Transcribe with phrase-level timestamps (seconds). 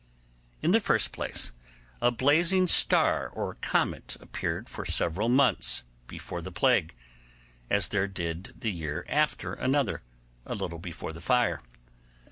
[0.63, 1.51] In the first place,
[2.01, 6.95] a blazing star or comet appeared for several months before the plague,
[7.69, 10.01] as there did the year after another,
[10.43, 11.61] a little before the fire.